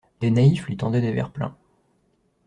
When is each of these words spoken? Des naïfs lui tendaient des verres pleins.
Des 0.19 0.31
naïfs 0.31 0.65
lui 0.65 0.77
tendaient 0.77 0.99
des 0.99 1.11
verres 1.11 1.29
pleins. 1.29 1.55